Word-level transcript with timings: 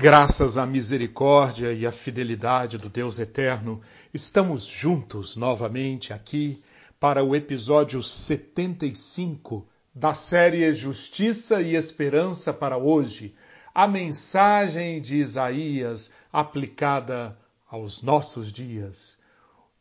Graças 0.00 0.56
à 0.56 0.64
misericórdia 0.64 1.74
e 1.74 1.86
à 1.86 1.92
fidelidade 1.92 2.78
do 2.78 2.88
Deus 2.88 3.18
Eterno, 3.18 3.82
estamos 4.14 4.64
juntos 4.64 5.36
novamente 5.36 6.14
aqui 6.14 6.62
para 6.98 7.22
o 7.22 7.36
episódio 7.36 8.02
75 8.02 9.68
da 9.94 10.14
série 10.14 10.72
Justiça 10.72 11.60
e 11.60 11.74
Esperança 11.74 12.50
para 12.50 12.78
hoje, 12.78 13.34
a 13.74 13.86
mensagem 13.86 15.02
de 15.02 15.18
Isaías 15.18 16.10
aplicada 16.32 17.38
aos 17.70 18.00
nossos 18.00 18.50
dias. 18.50 19.18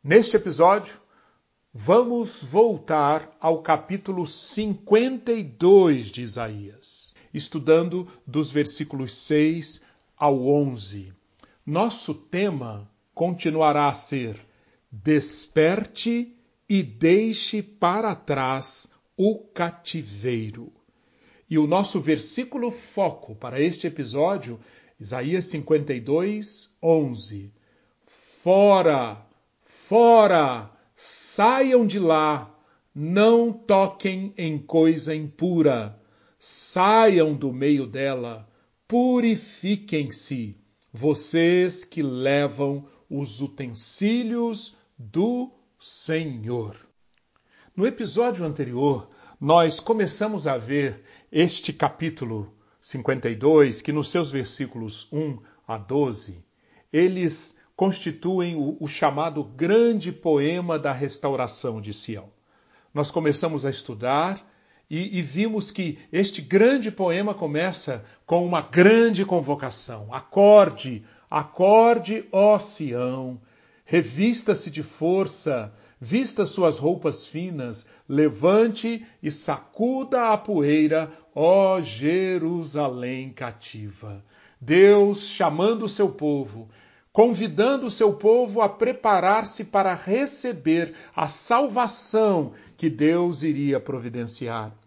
Neste 0.04 0.36
episódio, 0.36 0.99
vamos 1.73 2.43
voltar 2.43 3.38
ao 3.39 3.61
capítulo 3.61 4.27
52 4.27 6.07
de 6.07 6.23
Isaías, 6.23 7.13
estudando 7.33 8.05
dos 8.27 8.51
versículos 8.51 9.13
6 9.13 9.88
ao 10.20 10.45
11. 10.45 11.13
Nosso 11.65 12.14
tema 12.14 12.91
continuará 13.14 13.87
a 13.87 13.93
ser 13.93 14.45
Desperte 14.92 16.36
e 16.68 16.83
deixe 16.83 17.64
para 17.64 18.14
trás 18.14 18.92
o 19.15 19.37
cativeiro. 19.37 20.73
E 21.50 21.57
o 21.57 21.65
nosso 21.65 22.01
versículo 22.01 22.69
foco 22.69 23.33
para 23.33 23.61
este 23.61 23.87
episódio, 23.87 24.59
Isaías 25.00 25.45
52, 25.45 26.75
11. 26.83 27.54
Fora, 28.06 29.25
fora, 29.61 30.70
saiam 30.95 31.87
de 31.87 31.97
lá, 31.97 32.53
não 32.94 33.53
toquem 33.53 34.33
em 34.38 34.58
coisa 34.58 35.16
impura, 35.16 36.00
saiam 36.38 37.33
do 37.33 37.53
meio 37.53 37.88
dela 37.88 38.50
purifiquem-se, 38.89 40.58
vocês 40.92 41.84
que 41.84 42.02
levam 42.02 42.88
os 43.08 43.40
utensílios 43.40 44.76
do 44.98 45.52
Senhor. 45.80 46.76
No 47.76 47.86
episódio 47.86 48.44
anterior, 48.44 49.08
nós 49.40 49.80
começamos 49.80 50.48
a 50.48 50.58
ver 50.58 51.04
este 51.31 51.72
capítulo 51.72 52.52
52, 52.81 53.84
que 53.84 53.94
nos 53.94 54.09
seus 54.09 54.31
versículos 54.31 55.08
1 55.12 55.38
a 55.68 55.78
12, 55.78 56.44
eles 56.92 57.56
constituem 57.76 58.56
o, 58.56 58.76
o 58.80 58.88
chamado 58.88 59.44
grande 59.44 60.12
poema 60.12 60.80
da 60.80 60.92
restauração 60.92 61.80
de 61.80 61.94
Sião. 61.94 62.31
Nós 62.92 63.12
começamos 63.12 63.68
a 63.68 63.70
estudar 63.70 64.48
e, 64.90 65.20
e, 65.20 65.22
vimos 65.22 65.70
que 65.70 66.00
este 66.12 66.42
grande 66.42 66.90
poema 66.90 67.34
começa 67.34 68.04
com 68.26 68.44
uma 68.44 68.62
grande 68.62 69.23
convocação. 69.23 70.12
Acorde, 70.12 71.04
acorde, 71.30 72.26
ó 72.31 72.58
Sião, 72.58 73.40
revista-se 73.86 74.72
de 74.72 74.81
força, 74.81 75.72
vista 76.02 76.44
suas 76.44 76.80
roupas 76.80 77.28
finas, 77.28 77.88
levante 78.08 79.06
e 79.22 79.30
sacuda 79.30 80.31
a 80.31 80.38
poeira, 80.38 81.12
ó 81.36 81.80
Jerusalém 81.81 83.31
cativa. 83.31 84.26
Deus 84.59 85.22
chamando 85.22 85.86
o 85.86 85.90
seu 85.90 86.09
povo, 86.09 86.68
convidando 87.12 87.86
o 87.86 87.92
seu 87.92 88.14
povo 88.14 88.62
a 88.62 88.68
preparar-se 88.68 89.66
para 89.66 89.94
receber 89.94 90.94
a 91.16 91.28
salvação 91.28 92.53
que 92.76 92.90
Deus 92.90 93.44
iria 93.44 93.80
providenciar. 93.80 94.78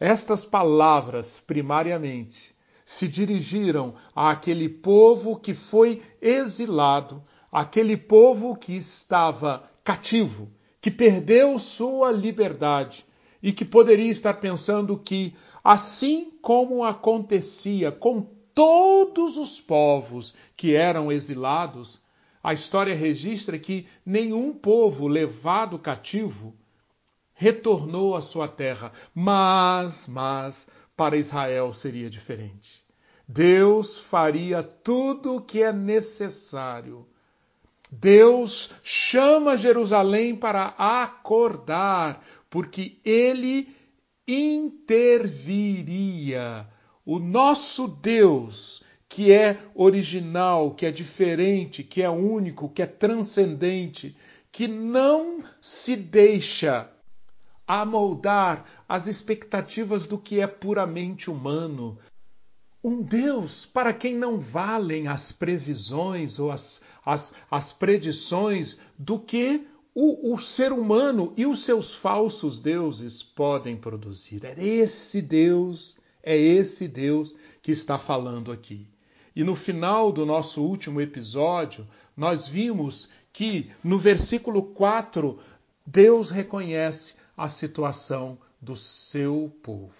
Estas 0.00 0.44
palavras, 0.44 1.42
primariamente, 1.44 2.54
se 2.86 3.08
dirigiram 3.08 3.94
àquele 4.14 4.68
povo 4.68 5.36
que 5.36 5.52
foi 5.52 6.00
exilado, 6.22 7.24
aquele 7.50 7.96
povo 7.96 8.56
que 8.56 8.76
estava 8.76 9.68
cativo, 9.82 10.52
que 10.80 10.90
perdeu 10.90 11.58
sua 11.58 12.12
liberdade 12.12 13.04
e 13.42 13.52
que 13.52 13.64
poderia 13.64 14.10
estar 14.10 14.34
pensando 14.34 14.96
que, 14.96 15.34
assim 15.64 16.30
como 16.40 16.84
acontecia 16.84 17.90
com 17.90 18.22
todos 18.54 19.36
os 19.36 19.60
povos 19.60 20.36
que 20.56 20.74
eram 20.74 21.10
exilados, 21.10 22.06
a 22.42 22.52
história 22.54 22.94
registra 22.94 23.58
que 23.58 23.86
nenhum 24.06 24.52
povo 24.52 25.08
levado 25.08 25.78
cativo 25.78 26.56
retornou 27.38 28.16
à 28.16 28.20
sua 28.20 28.48
terra. 28.48 28.92
Mas, 29.14 30.08
mas, 30.08 30.66
para 30.96 31.16
Israel 31.16 31.72
seria 31.72 32.10
diferente. 32.10 32.84
Deus 33.26 33.96
faria 33.96 34.60
tudo 34.62 35.36
o 35.36 35.40
que 35.40 35.62
é 35.62 35.72
necessário. 35.72 37.06
Deus 37.90 38.72
chama 38.82 39.56
Jerusalém 39.56 40.34
para 40.34 40.74
acordar, 40.76 42.26
porque 42.50 42.98
ele 43.04 43.68
interviria. 44.26 45.46
O 47.06 47.20
nosso 47.20 47.86
Deus, 47.86 48.82
que 49.08 49.32
é 49.32 49.58
original, 49.74 50.74
que 50.74 50.84
é 50.84 50.90
diferente, 50.90 51.84
que 51.84 52.02
é 52.02 52.10
único, 52.10 52.68
que 52.68 52.82
é 52.82 52.86
transcendente, 52.86 54.16
que 54.50 54.66
não 54.66 55.40
se 55.60 55.94
deixa 55.94 56.90
a 57.68 57.84
moldar 57.84 58.64
as 58.88 59.06
expectativas 59.06 60.06
do 60.06 60.16
que 60.16 60.40
é 60.40 60.46
puramente 60.46 61.30
humano. 61.30 61.98
Um 62.82 63.02
Deus 63.02 63.66
para 63.66 63.92
quem 63.92 64.16
não 64.16 64.40
valem 64.40 65.06
as 65.06 65.30
previsões 65.30 66.38
ou 66.38 66.50
as, 66.50 66.82
as, 67.04 67.34
as 67.50 67.70
predições 67.74 68.78
do 68.98 69.18
que 69.18 69.66
o, 69.94 70.32
o 70.32 70.38
ser 70.38 70.72
humano 70.72 71.34
e 71.36 71.44
os 71.44 71.62
seus 71.62 71.94
falsos 71.94 72.58
deuses 72.58 73.22
podem 73.22 73.76
produzir. 73.76 74.44
É 74.46 74.54
esse 74.64 75.20
Deus, 75.20 75.98
é 76.22 76.34
esse 76.34 76.88
Deus 76.88 77.34
que 77.60 77.70
está 77.70 77.98
falando 77.98 78.50
aqui. 78.50 78.88
E 79.36 79.44
no 79.44 79.54
final 79.54 80.10
do 80.10 80.24
nosso 80.24 80.62
último 80.62 81.02
episódio, 81.02 81.86
nós 82.16 82.46
vimos 82.46 83.10
que 83.30 83.70
no 83.84 83.98
versículo 83.98 84.62
4, 84.62 85.38
Deus 85.86 86.30
reconhece 86.30 87.14
a 87.38 87.48
situação 87.48 88.36
do 88.60 88.74
seu 88.74 89.56
povo. 89.62 89.94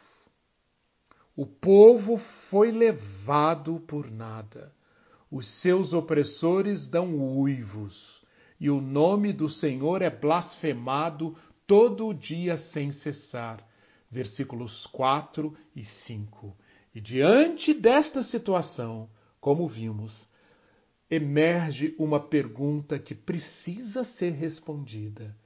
O 1.36 1.46
povo 1.46 2.18
foi 2.18 2.72
levado 2.72 3.78
por 3.86 4.10
nada. 4.10 4.74
Os 5.30 5.46
seus 5.46 5.92
opressores 5.92 6.88
dão 6.88 7.14
uivos, 7.14 8.24
e 8.58 8.68
o 8.68 8.80
nome 8.80 9.32
do 9.32 9.48
Senhor 9.48 10.02
é 10.02 10.10
blasfemado 10.10 11.36
todo 11.64 12.08
o 12.08 12.14
dia 12.14 12.56
sem 12.56 12.90
cessar. 12.90 13.64
Versículos 14.10 14.84
4 14.86 15.56
e 15.76 15.84
5. 15.84 16.56
E 16.92 17.00
diante 17.00 17.72
desta 17.72 18.20
situação, 18.20 19.08
como 19.40 19.64
vimos, 19.64 20.28
emerge 21.08 21.94
uma 22.00 22.18
pergunta 22.18 22.98
que 22.98 23.14
precisa 23.14 24.02
ser 24.02 24.32
respondida. 24.32 25.36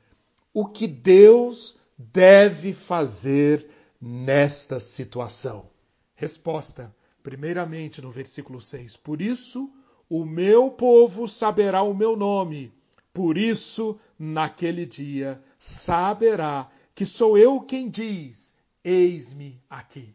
O 0.55 0.67
que 0.67 0.87
Deus 0.87 1.82
deve 1.97 2.73
fazer 2.73 3.69
nesta 4.01 4.79
situação? 4.81 5.71
Resposta, 6.15 6.95
primeiramente 7.23 8.01
no 8.03 8.11
versículo 8.11 8.61
6. 8.61 8.97
Por 8.97 9.21
isso 9.23 9.73
o 10.09 10.27
meu 10.27 10.71
povo 10.71 11.27
saberá 11.27 11.83
o 11.83 11.95
meu 11.95 12.15
nome. 12.15 12.71
Por 13.15 13.39
isso, 13.39 13.99
naquele 14.19 14.85
dia, 14.85 15.43
saberá 15.59 16.71
que 16.95 17.07
sou 17.07 17.39
eu 17.39 17.61
quem 17.61 17.89
diz: 17.89 18.57
Eis-me 18.85 19.59
aqui. 19.71 20.15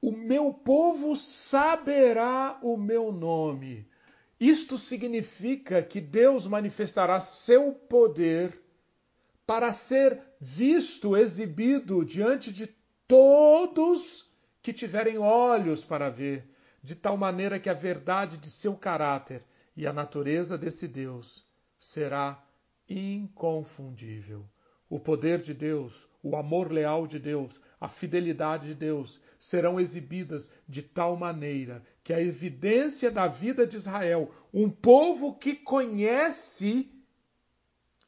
O 0.00 0.12
meu 0.12 0.52
povo 0.52 1.14
saberá 1.14 2.58
o 2.62 2.76
meu 2.76 3.12
nome. 3.12 3.86
Isto 4.40 4.78
significa 4.78 5.82
que 5.82 6.00
Deus 6.00 6.46
manifestará 6.46 7.20
seu 7.20 7.72
poder 7.72 8.61
para 9.52 9.70
ser 9.70 10.18
visto, 10.40 11.14
exibido 11.14 12.06
diante 12.06 12.50
de 12.50 12.74
todos 13.06 14.32
que 14.62 14.72
tiverem 14.72 15.18
olhos 15.18 15.84
para 15.84 16.08
ver, 16.08 16.48
de 16.82 16.94
tal 16.94 17.18
maneira 17.18 17.60
que 17.60 17.68
a 17.68 17.74
verdade 17.74 18.38
de 18.38 18.50
seu 18.50 18.74
caráter 18.74 19.44
e 19.76 19.86
a 19.86 19.92
natureza 19.92 20.56
desse 20.56 20.88
Deus 20.88 21.46
será 21.78 22.42
inconfundível. 22.88 24.48
O 24.88 24.98
poder 24.98 25.42
de 25.42 25.52
Deus, 25.52 26.08
o 26.22 26.34
amor 26.34 26.72
leal 26.72 27.06
de 27.06 27.18
Deus, 27.18 27.60
a 27.78 27.88
fidelidade 27.88 28.68
de 28.68 28.74
Deus 28.74 29.20
serão 29.38 29.78
exibidas 29.78 30.50
de 30.66 30.80
tal 30.80 31.14
maneira 31.14 31.82
que 32.02 32.14
a 32.14 32.22
evidência 32.22 33.10
da 33.10 33.26
vida 33.26 33.66
de 33.66 33.76
Israel, 33.76 34.30
um 34.50 34.70
povo 34.70 35.34
que 35.34 35.54
conhece 35.54 36.90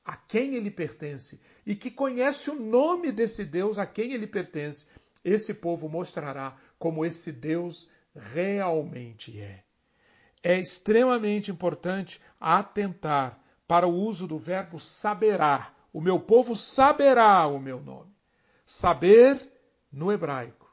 a 0.05 0.17
quem 0.17 0.55
ele 0.55 0.71
pertence 0.71 1.41
e 1.65 1.75
que 1.75 1.91
conhece 1.91 2.51
o 2.51 2.61
nome 2.61 3.11
desse 3.11 3.45
Deus 3.45 3.79
a 3.79 3.87
quem 3.87 4.13
ele 4.13 4.27
pertence, 4.27 4.89
esse 5.25 5.55
povo 5.55 5.89
mostrará 5.89 6.57
como 6.79 7.05
esse 7.05 7.33
Deus 7.33 7.89
realmente 8.15 9.41
é. 9.41 9.65
é 10.43 10.59
extremamente 10.59 11.51
importante 11.51 12.21
atentar 12.39 13.41
para 13.67 13.87
o 13.87 13.95
uso 13.95 14.27
do 14.27 14.39
verbo 14.39 14.79
saberá. 14.79 15.73
O 15.93 16.01
meu 16.01 16.21
povo 16.21 16.55
saberá 16.55 17.47
o 17.47 17.59
meu 17.59 17.81
nome. 17.81 18.13
Saber, 18.67 19.51
no 19.91 20.13
hebraico, 20.13 20.71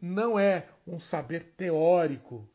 não 0.00 0.38
é 0.38 0.68
um 0.86 0.98
saber 0.98 1.52
teórico, 1.56 2.48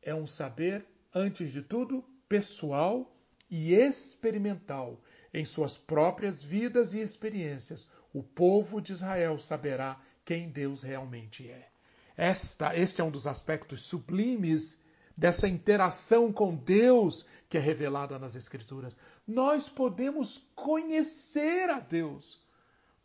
é 0.00 0.14
um 0.14 0.26
saber, 0.26 0.86
antes 1.12 1.52
de 1.52 1.62
tudo, 1.62 2.04
pessoal 2.28 3.15
e 3.50 3.74
experimental. 3.74 5.00
Em 5.32 5.44
suas 5.44 5.78
próprias 5.78 6.42
vidas 6.42 6.94
e 6.94 7.00
experiências, 7.00 7.90
o 8.12 8.22
povo 8.22 8.80
de 8.80 8.92
Israel 8.92 9.38
saberá 9.38 10.00
quem 10.24 10.48
Deus 10.48 10.82
realmente 10.82 11.48
é. 11.48 11.68
Esta, 12.16 12.74
este 12.74 13.00
é 13.00 13.04
um 13.04 13.10
dos 13.10 13.26
aspectos 13.26 13.82
sublimes 13.82 14.82
dessa 15.16 15.48
interação 15.48 16.32
com 16.32 16.54
Deus 16.54 17.26
que 17.48 17.58
é 17.58 17.60
revelada 17.60 18.18
nas 18.18 18.34
Escrituras. 18.34 18.98
Nós 19.26 19.68
podemos 19.68 20.48
conhecer 20.54 21.70
a 21.70 21.78
Deus, 21.78 22.42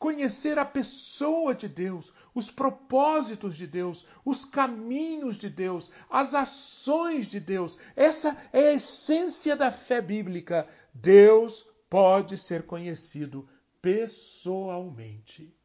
conhecer 0.01 0.57
a 0.57 0.65
pessoa 0.65 1.53
de 1.53 1.67
Deus, 1.67 2.11
os 2.33 2.49
propósitos 2.49 3.55
de 3.55 3.67
Deus, 3.67 4.07
os 4.25 4.43
caminhos 4.43 5.37
de 5.37 5.47
Deus, 5.47 5.91
as 6.09 6.33
ações 6.33 7.27
de 7.27 7.39
Deus. 7.39 7.77
Essa 7.95 8.35
é 8.51 8.69
a 8.69 8.73
essência 8.73 9.55
da 9.55 9.69
fé 9.69 10.01
bíblica. 10.01 10.67
Deus 10.91 11.67
pode 11.87 12.35
ser 12.39 12.63
conhecido 12.63 13.47
pessoalmente. 13.79 15.55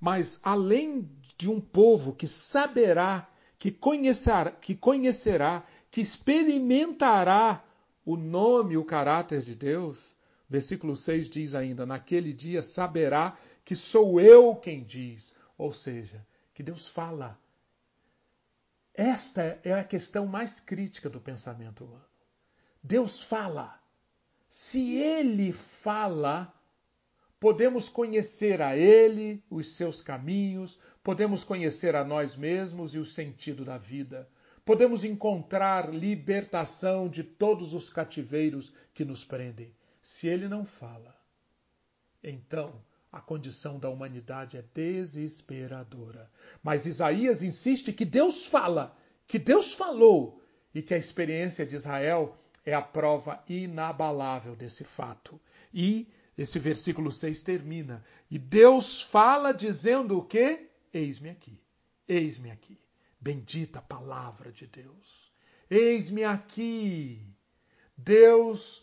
Mas 0.00 0.40
além 0.42 1.08
de 1.38 1.48
um 1.48 1.60
povo 1.60 2.14
que 2.14 2.26
saberá 2.26 3.28
que 3.60 3.70
conhecerá, 3.70 4.50
que 4.50 4.74
conhecerá, 4.74 5.62
que 5.88 6.00
experimentará 6.00 7.62
o 8.04 8.16
nome 8.16 8.76
o 8.76 8.84
caráter 8.84 9.40
de 9.40 9.54
Deus. 9.54 10.16
Versículo 10.52 10.94
6 10.94 11.30
diz 11.30 11.54
ainda: 11.54 11.86
Naquele 11.86 12.30
dia 12.30 12.62
saberá 12.62 13.38
que 13.64 13.74
sou 13.74 14.20
eu 14.20 14.54
quem 14.54 14.84
diz. 14.84 15.34
Ou 15.56 15.72
seja, 15.72 16.26
que 16.52 16.62
Deus 16.62 16.86
fala. 16.86 17.40
Esta 18.92 19.58
é 19.64 19.72
a 19.72 19.82
questão 19.82 20.26
mais 20.26 20.60
crítica 20.60 21.08
do 21.08 21.18
pensamento 21.18 21.86
humano. 21.86 22.04
Deus 22.82 23.22
fala. 23.22 23.80
Se 24.46 24.96
ele 24.96 25.54
fala, 25.54 26.52
podemos 27.40 27.88
conhecer 27.88 28.60
a 28.60 28.76
ele, 28.76 29.42
os 29.48 29.74
seus 29.74 30.02
caminhos, 30.02 30.78
podemos 31.02 31.42
conhecer 31.44 31.96
a 31.96 32.04
nós 32.04 32.36
mesmos 32.36 32.94
e 32.94 32.98
o 32.98 33.06
sentido 33.06 33.64
da 33.64 33.78
vida. 33.78 34.28
Podemos 34.66 35.02
encontrar 35.02 35.94
libertação 35.94 37.08
de 37.08 37.24
todos 37.24 37.72
os 37.72 37.88
cativeiros 37.88 38.74
que 38.92 39.02
nos 39.02 39.24
prendem. 39.24 39.74
Se 40.02 40.26
ele 40.26 40.48
não 40.48 40.64
fala, 40.64 41.16
então 42.22 42.82
a 43.12 43.20
condição 43.20 43.78
da 43.78 43.88
humanidade 43.88 44.56
é 44.56 44.62
desesperadora. 44.74 46.30
Mas 46.62 46.86
Isaías 46.86 47.42
insiste 47.42 47.92
que 47.92 48.04
Deus 48.04 48.46
fala, 48.46 48.96
que 49.26 49.38
Deus 49.38 49.74
falou 49.74 50.42
e 50.74 50.82
que 50.82 50.94
a 50.94 50.98
experiência 50.98 51.64
de 51.64 51.76
Israel 51.76 52.36
é 52.64 52.74
a 52.74 52.82
prova 52.82 53.42
inabalável 53.48 54.56
desse 54.56 54.82
fato. 54.82 55.40
E 55.72 56.08
esse 56.36 56.58
versículo 56.58 57.12
6 57.12 57.42
termina. 57.42 58.04
E 58.30 58.38
Deus 58.38 59.02
fala 59.02 59.52
dizendo 59.52 60.18
o 60.18 60.24
quê? 60.24 60.70
Eis-me 60.92 61.30
aqui, 61.30 61.60
eis-me 62.08 62.50
aqui. 62.50 62.78
Bendita 63.20 63.80
palavra 63.80 64.50
de 64.50 64.66
Deus. 64.66 65.32
Eis-me 65.70 66.24
aqui. 66.24 67.24
Deus 67.96 68.82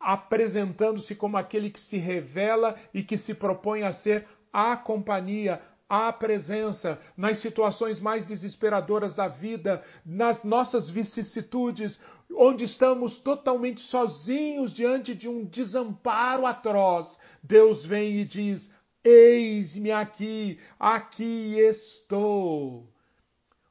apresentando-se 0.00 1.14
como 1.14 1.36
aquele 1.36 1.70
que 1.70 1.80
se 1.80 1.98
revela 1.98 2.76
e 2.94 3.02
que 3.02 3.16
se 3.16 3.34
propõe 3.34 3.82
a 3.82 3.92
ser 3.92 4.26
a 4.52 4.76
companhia, 4.76 5.60
a 5.88 6.12
presença 6.12 6.98
nas 7.16 7.38
situações 7.38 8.00
mais 8.00 8.24
desesperadoras 8.24 9.14
da 9.14 9.26
vida, 9.26 9.82
nas 10.04 10.44
nossas 10.44 10.90
vicissitudes, 10.90 11.98
onde 12.30 12.64
estamos 12.64 13.16
totalmente 13.16 13.80
sozinhos 13.80 14.72
diante 14.72 15.14
de 15.14 15.28
um 15.28 15.44
desamparo 15.44 16.44
atroz. 16.44 17.18
Deus 17.42 17.84
vem 17.84 18.16
e 18.16 18.24
diz: 18.24 18.74
Eis-me 19.02 19.90
aqui, 19.90 20.58
aqui 20.78 21.58
estou. 21.58 22.86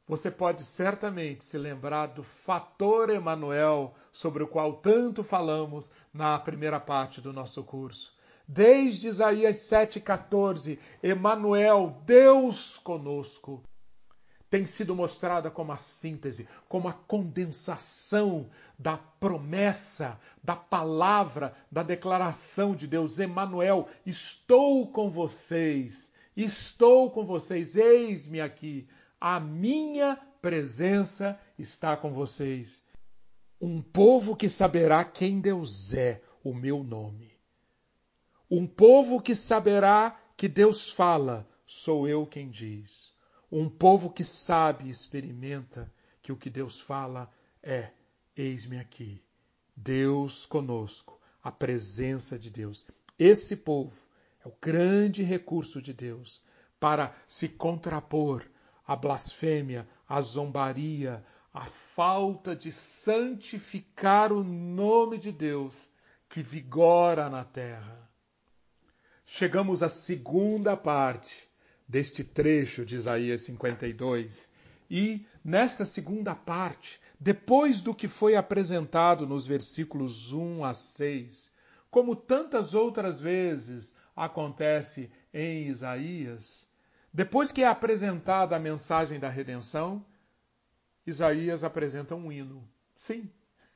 Você 0.07 0.31
pode 0.31 0.63
certamente 0.63 1.43
se 1.43 1.57
lembrar 1.57 2.07
do 2.07 2.23
fator 2.23 3.09
Emanuel, 3.09 3.93
sobre 4.09 4.41
o 4.41 4.47
qual 4.47 4.77
tanto 4.77 5.21
falamos 5.21 5.91
na 6.17 6.39
primeira 6.39 6.79
parte 6.79 7.21
do 7.21 7.31
nosso 7.31 7.63
curso. 7.63 8.17
Desde 8.47 9.07
Isaías 9.07 9.57
7,14, 9.57 10.79
Emanuel, 11.03 12.01
Deus 12.05 12.77
conosco, 12.77 13.61
tem 14.49 14.65
sido 14.65 14.95
mostrada 14.95 15.51
como 15.51 15.71
a 15.71 15.77
síntese, 15.77 16.47
como 16.67 16.87
a 16.87 16.93
condensação 16.93 18.49
da 18.79 18.97
promessa, 18.97 20.19
da 20.43 20.55
palavra, 20.55 21.53
da 21.71 21.83
declaração 21.83 22.73
de 22.73 22.87
Deus. 22.87 23.19
Emanuel, 23.19 23.87
estou 24.05 24.87
com 24.87 25.11
vocês, 25.11 26.11
estou 26.35 27.11
com 27.11 27.25
vocês, 27.25 27.75
eis-me 27.75 28.41
aqui. 28.41 28.87
A 29.21 29.39
minha 29.39 30.17
presença 30.41 31.39
está 31.59 31.95
com 31.95 32.11
vocês. 32.11 32.81
Um 33.59 33.81
povo 33.81 34.35
que 34.35 34.47
saberá 34.49 35.03
quem 35.03 35.41
Deus 35.41 35.95
é, 35.95 36.21
o 36.43 36.53
meu 36.53 36.83
nome. 36.83 37.35
Um 38.49 38.67
povo 38.67 39.19
que 39.19 39.33
saberá 39.33 40.15
que 40.37 40.47
Deus 40.47 40.91
fala, 40.91 41.47
sou 41.65 42.07
eu 42.07 42.25
quem 42.27 42.49
diz. 42.51 43.13
Um 43.51 43.67
povo 43.67 44.11
que 44.11 44.23
sabe 44.23 44.85
e 44.85 44.89
experimenta 44.89 45.91
que 46.21 46.31
o 46.31 46.37
que 46.37 46.51
Deus 46.51 46.79
fala 46.79 47.31
é: 47.63 47.91
eis-me 48.35 48.77
aqui. 48.77 49.23
Deus 49.75 50.45
conosco, 50.45 51.19
a 51.43 51.51
presença 51.51 52.37
de 52.37 52.51
Deus. 52.51 52.85
Esse 53.17 53.55
povo 53.55 53.95
é 54.45 54.47
o 54.47 54.53
grande 54.61 55.23
recurso 55.23 55.81
de 55.81 55.93
Deus 55.93 56.43
para 56.79 57.15
se 57.27 57.49
contrapor 57.49 58.45
à 58.85 58.95
blasfêmia, 58.95 59.87
à 60.07 60.21
zombaria, 60.21 61.25
à 61.57 61.65
falta 61.65 62.55
de 62.55 62.71
santificar 62.71 64.31
o 64.31 64.43
nome 64.43 65.17
de 65.17 65.31
Deus 65.31 65.89
que 66.29 66.43
vigora 66.43 67.29
na 67.29 67.43
terra. 67.43 68.07
Chegamos 69.25 69.81
à 69.81 69.89
segunda 69.89 70.77
parte 70.77 71.49
deste 71.87 72.23
trecho 72.23 72.85
de 72.85 72.95
Isaías 72.95 73.41
52. 73.41 74.49
E 74.89 75.25
nesta 75.43 75.83
segunda 75.83 76.35
parte, 76.35 77.01
depois 77.19 77.81
do 77.81 77.95
que 77.95 78.07
foi 78.07 78.35
apresentado 78.35 79.25
nos 79.25 79.47
versículos 79.47 80.31
1 80.33 80.63
a 80.63 80.75
6, 80.75 81.51
como 81.89 82.15
tantas 82.15 82.75
outras 82.75 83.19
vezes 83.19 83.95
acontece 84.15 85.11
em 85.33 85.67
Isaías, 85.67 86.69
depois 87.11 87.51
que 87.51 87.63
é 87.63 87.67
apresentada 87.67 88.55
a 88.55 88.59
mensagem 88.59 89.19
da 89.19 89.29
redenção, 89.29 90.05
Isaías 91.07 91.63
apresenta 91.63 92.13
um 92.15 92.29
hino. 92.29 92.61
Sim. 92.97 93.31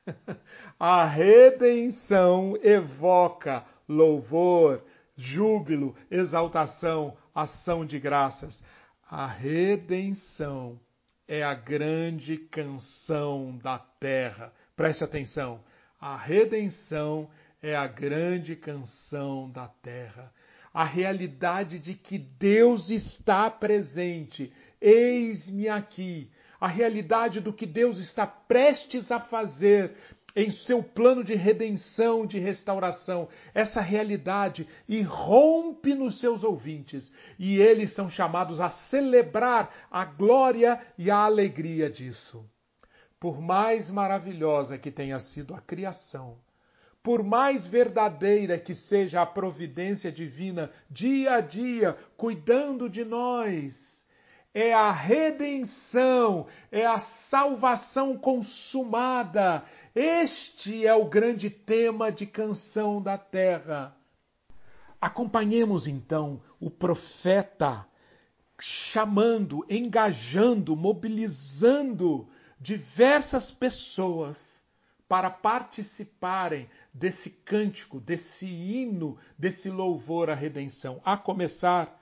a 0.78 1.06
redenção 1.06 2.58
evoca 2.62 3.64
louvor, 3.88 4.84
júbilo, 5.16 5.96
exaltação, 6.10 7.16
ação 7.34 7.86
de 7.86 7.98
graças. 7.98 8.64
A 9.10 9.26
redenção 9.26 10.78
é 11.26 11.42
a 11.42 11.54
grande 11.54 12.36
canção 12.36 13.56
da 13.56 13.78
terra. 13.78 14.52
Preste 14.76 15.02
atenção. 15.02 15.64
A 15.98 16.16
redenção 16.16 17.30
é 17.62 17.74
a 17.74 17.86
grande 17.86 18.56
canção 18.56 19.48
da 19.48 19.68
terra. 19.68 20.30
A 20.74 20.84
realidade 20.84 21.78
de 21.78 21.94
que 21.94 22.18
Deus 22.18 22.90
está 22.90 23.50
presente. 23.50 24.52
Eis-me 24.78 25.68
aqui. 25.68 26.30
A 26.62 26.68
realidade 26.68 27.40
do 27.40 27.52
que 27.52 27.66
Deus 27.66 27.98
está 27.98 28.24
prestes 28.24 29.10
a 29.10 29.18
fazer 29.18 29.96
em 30.36 30.48
seu 30.48 30.80
plano 30.80 31.24
de 31.24 31.34
redenção, 31.34 32.24
de 32.24 32.38
restauração, 32.38 33.28
essa 33.52 33.80
realidade 33.80 34.68
irrompe 34.88 35.92
nos 35.92 36.20
seus 36.20 36.44
ouvintes 36.44 37.12
e 37.36 37.58
eles 37.58 37.90
são 37.90 38.08
chamados 38.08 38.60
a 38.60 38.70
celebrar 38.70 39.74
a 39.90 40.04
glória 40.04 40.80
e 40.96 41.10
a 41.10 41.16
alegria 41.16 41.90
disso. 41.90 42.48
Por 43.18 43.40
mais 43.40 43.90
maravilhosa 43.90 44.78
que 44.78 44.92
tenha 44.92 45.18
sido 45.18 45.56
a 45.56 45.60
criação, 45.60 46.38
por 47.02 47.24
mais 47.24 47.66
verdadeira 47.66 48.56
que 48.56 48.72
seja 48.72 49.20
a 49.20 49.26
providência 49.26 50.12
divina 50.12 50.70
dia 50.88 51.32
a 51.32 51.40
dia 51.40 51.96
cuidando 52.16 52.88
de 52.88 53.04
nós, 53.04 54.01
é 54.54 54.74
a 54.74 54.92
redenção, 54.92 56.46
é 56.70 56.86
a 56.86 56.98
salvação 56.98 58.16
consumada. 58.16 59.64
Este 59.94 60.86
é 60.86 60.94
o 60.94 61.06
grande 61.06 61.48
tema 61.48 62.12
de 62.12 62.26
Canção 62.26 63.00
da 63.00 63.16
Terra. 63.16 63.96
Acompanhemos 65.00 65.86
então 65.86 66.40
o 66.60 66.70
profeta 66.70 67.86
chamando, 68.60 69.64
engajando, 69.68 70.76
mobilizando 70.76 72.28
diversas 72.60 73.50
pessoas 73.50 74.64
para 75.08 75.28
participarem 75.28 76.70
desse 76.94 77.30
cântico, 77.30 78.00
desse 78.00 78.46
hino, 78.46 79.18
desse 79.36 79.68
louvor 79.68 80.30
à 80.30 80.34
redenção. 80.34 81.00
A 81.04 81.16
começar 81.16 82.01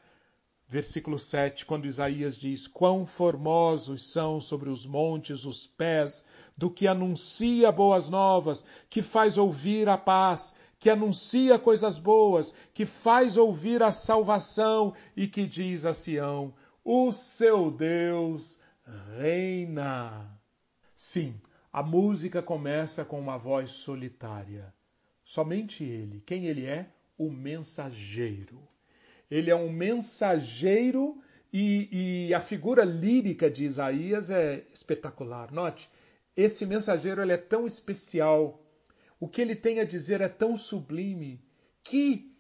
Versículo 0.71 1.19
7, 1.19 1.67
quando 1.67 1.87
Isaías 1.87 2.39
diz: 2.39 2.69
Quão 2.69 3.05
formosos 3.05 4.07
são 4.07 4.41
sobre 4.41 4.71
os 4.71 4.87
montes 4.87 5.45
os 5.45 5.67
pés 5.67 6.25
do 6.57 6.71
que 6.71 6.87
anuncia 6.87 7.73
boas 7.73 8.09
novas, 8.09 8.65
que 8.89 9.03
faz 9.03 9.37
ouvir 9.37 9.89
a 9.89 9.99
paz, 9.99 10.55
que 10.79 10.89
anuncia 10.89 11.59
coisas 11.59 11.99
boas, 11.99 12.55
que 12.73 12.87
faz 12.87 13.37
ouvir 13.37 13.83
a 13.83 13.91
salvação 13.91 14.95
e 15.17 15.27
que 15.27 15.45
diz 15.45 15.85
a 15.85 15.93
Sião: 15.93 16.55
O 16.85 17.11
seu 17.11 17.69
Deus 17.69 18.61
reina. 19.19 20.41
Sim, 20.95 21.35
a 21.73 21.83
música 21.83 22.41
começa 22.41 23.05
com 23.05 23.19
uma 23.19 23.37
voz 23.37 23.71
solitária. 23.71 24.73
Somente 25.25 25.83
ele. 25.83 26.23
Quem 26.25 26.47
ele 26.47 26.65
é? 26.65 26.89
O 27.19 27.29
mensageiro 27.29 28.71
ele 29.31 29.51
é 29.51 29.57
um 29.57 29.71
mensageiro 29.71 31.23
e, 31.53 32.27
e, 32.29 32.35
a 32.35 32.41
figura 32.41 32.85
lírica 32.85 33.51
de 33.51 33.65
Isaías 33.65 34.31
é 34.31 34.65
espetacular. 34.73 35.53
Note, 35.53 35.91
esse 36.37 36.65
mensageiro 36.65 37.23
ele 37.23 37.33
é 37.33 37.37
tão 37.37 37.67
especial, 37.67 38.63
o 39.19 39.29
que 39.29 39.41
ele 39.41 39.57
tem 39.57 39.81
a 39.81 39.85
dizer 39.85 40.21
é 40.21 40.29
tão 40.29 40.57
sublime, 40.57 41.43
que 41.83 42.35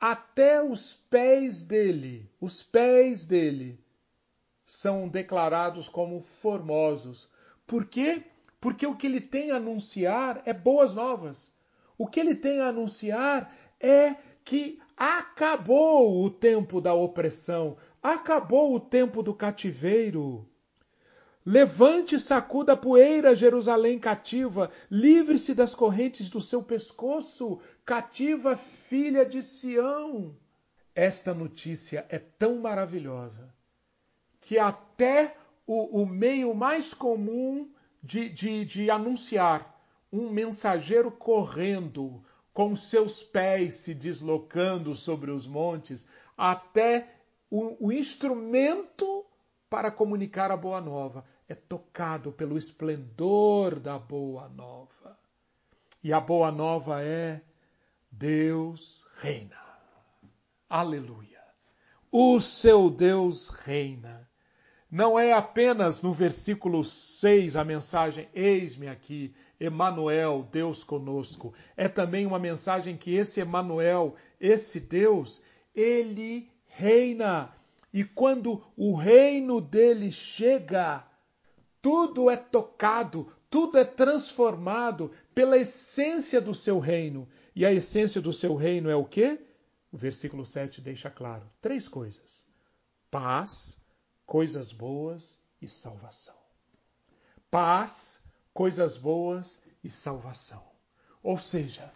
até 0.00 0.62
os 0.62 0.94
pés 0.94 1.62
dele, 1.62 2.30
os 2.40 2.62
pés 2.62 3.26
dele, 3.26 3.78
são 4.64 5.08
declarados 5.08 5.88
como 5.88 6.20
formosos. 6.20 7.28
Por 7.66 7.86
quê? 7.86 8.22
Porque 8.60 8.86
o 8.86 8.96
que 8.96 9.06
ele 9.06 9.20
tem 9.20 9.50
a 9.50 9.56
anunciar 9.56 10.42
é 10.46 10.52
boas 10.52 10.94
novas. 10.94 11.52
O 11.98 12.06
que 12.06 12.18
ele 12.18 12.34
tem 12.34 12.60
a 12.60 12.68
anunciar 12.68 13.54
é 13.80 14.16
que 14.44 14.80
acabou 14.96 16.24
o 16.24 16.30
tempo 16.30 16.80
da 16.80 16.94
opressão, 16.94 17.76
acabou 18.02 18.74
o 18.74 18.80
tempo 18.80 19.22
do 19.22 19.34
cativeiro. 19.34 20.48
Levante 21.44 22.14
e 22.14 22.20
sacuda 22.20 22.72
a 22.72 22.76
poeira, 22.76 23.36
Jerusalém 23.36 23.98
cativa, 23.98 24.70
livre-se 24.90 25.54
das 25.54 25.74
correntes 25.74 26.30
do 26.30 26.40
seu 26.40 26.62
pescoço, 26.62 27.60
cativa 27.84 28.56
filha 28.56 29.26
de 29.26 29.42
Sião. 29.42 30.34
Esta 30.94 31.34
notícia 31.34 32.06
é 32.08 32.18
tão 32.18 32.58
maravilhosa 32.58 33.52
que 34.40 34.58
até 34.58 35.36
o, 35.66 36.02
o 36.02 36.06
meio 36.06 36.54
mais 36.54 36.94
comum 36.94 37.70
de, 38.02 38.28
de, 38.28 38.64
de 38.64 38.90
anunciar 38.90 39.74
um 40.12 40.30
mensageiro 40.30 41.10
correndo, 41.10 42.22
com 42.54 42.76
seus 42.76 43.22
pés 43.22 43.74
se 43.74 43.92
deslocando 43.92 44.94
sobre 44.94 45.32
os 45.32 45.44
montes, 45.44 46.08
até 46.36 47.12
o, 47.50 47.88
o 47.88 47.92
instrumento 47.92 49.26
para 49.68 49.90
comunicar 49.90 50.52
a 50.52 50.56
boa 50.56 50.80
nova 50.80 51.24
é 51.48 51.54
tocado 51.54 52.30
pelo 52.30 52.56
esplendor 52.56 53.80
da 53.80 53.98
boa 53.98 54.48
nova. 54.48 55.18
E 56.02 56.12
a 56.12 56.20
boa 56.20 56.52
nova 56.52 57.02
é 57.02 57.42
Deus 58.10 59.08
reina. 59.20 59.58
Aleluia. 60.68 61.42
O 62.10 62.38
seu 62.40 62.88
Deus 62.88 63.48
reina. 63.48 64.30
Não 64.94 65.18
é 65.18 65.32
apenas 65.32 66.02
no 66.02 66.12
versículo 66.12 66.84
6 66.84 67.56
a 67.56 67.64
mensagem 67.64 68.28
Eis-me 68.32 68.86
aqui, 68.86 69.34
Emanuel, 69.58 70.48
Deus 70.52 70.84
conosco. 70.84 71.52
É 71.76 71.88
também 71.88 72.24
uma 72.24 72.38
mensagem 72.38 72.96
que 72.96 73.12
esse 73.12 73.40
Emanuel, 73.40 74.14
esse 74.40 74.78
Deus, 74.78 75.42
ele 75.74 76.48
reina. 76.66 77.52
E 77.92 78.04
quando 78.04 78.62
o 78.76 78.94
reino 78.94 79.60
dele 79.60 80.12
chega, 80.12 81.04
tudo 81.82 82.30
é 82.30 82.36
tocado, 82.36 83.32
tudo 83.50 83.76
é 83.76 83.84
transformado 83.84 85.10
pela 85.34 85.58
essência 85.58 86.40
do 86.40 86.54
seu 86.54 86.78
reino. 86.78 87.28
E 87.52 87.66
a 87.66 87.72
essência 87.72 88.20
do 88.20 88.32
seu 88.32 88.54
reino 88.54 88.88
é 88.88 88.94
o 88.94 89.04
quê? 89.04 89.40
O 89.90 89.96
versículo 89.96 90.44
7 90.44 90.80
deixa 90.80 91.10
claro: 91.10 91.50
três 91.60 91.88
coisas: 91.88 92.46
paz, 93.10 93.82
coisas 94.26 94.72
boas 94.72 95.40
e 95.60 95.68
salvação. 95.68 96.34
Paz, 97.50 98.22
coisas 98.52 98.96
boas 98.96 99.62
e 99.82 99.90
salvação. 99.90 100.62
Ou 101.22 101.38
seja, 101.38 101.90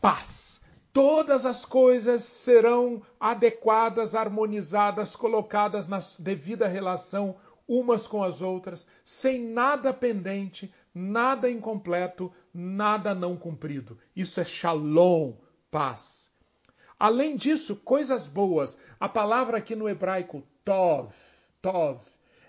paz. 0.00 0.60
Todas 0.92 1.46
as 1.46 1.64
coisas 1.64 2.22
serão 2.22 3.00
adequadas, 3.18 4.16
harmonizadas, 4.16 5.14
colocadas 5.14 5.86
na 5.86 6.00
devida 6.18 6.66
relação 6.66 7.36
umas 7.70 8.08
com 8.08 8.24
as 8.24 8.42
outras, 8.42 8.88
sem 9.04 9.40
nada 9.40 9.94
pendente, 9.94 10.74
nada 10.92 11.48
incompleto, 11.48 12.32
nada 12.52 13.14
não 13.14 13.36
cumprido. 13.36 13.96
Isso 14.16 14.40
é 14.40 14.44
shalom, 14.44 15.34
paz. 15.70 16.32
Além 16.98 17.36
disso, 17.36 17.76
coisas 17.76 18.26
boas. 18.26 18.80
A 18.98 19.08
palavra 19.08 19.58
aqui 19.58 19.76
no 19.76 19.88
hebraico, 19.88 20.42
tov, 20.64 21.14
tov, 21.62 22.02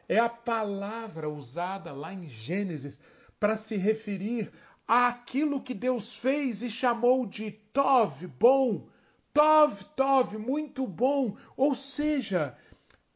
é 0.08 0.20
a 0.20 0.30
palavra 0.30 1.30
usada 1.30 1.92
lá 1.92 2.14
em 2.14 2.28
Gênesis 2.28 3.00
para 3.40 3.56
se 3.56 3.78
referir 3.78 4.52
àquilo 4.88 5.62
que 5.62 5.74
Deus 5.74 6.16
fez 6.16 6.62
e 6.62 6.70
chamou 6.70 7.26
de 7.26 7.52
Tov, 7.72 8.28
bom. 8.28 8.90
Tov, 9.34 9.86
Tov, 9.96 10.38
muito 10.38 10.86
bom. 10.86 11.38
Ou 11.56 11.74
seja, 11.74 12.58